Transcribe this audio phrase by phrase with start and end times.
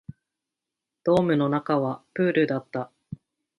[1.03, 2.91] ドームの中はプールだった